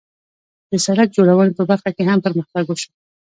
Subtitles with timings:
[0.69, 2.91] د سړک جوړونې په برخه کې هم پرمختګ وشو.